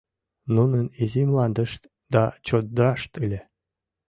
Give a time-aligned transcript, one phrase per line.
[0.55, 1.81] Нунын изи мландышт
[2.13, 3.41] да чодырашт ыле.